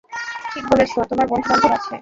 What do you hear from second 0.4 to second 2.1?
ঠিক বলেছ, তোমার বন্ধু-বান্ধব আছে।